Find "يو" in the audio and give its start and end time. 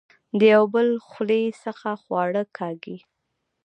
0.53-0.63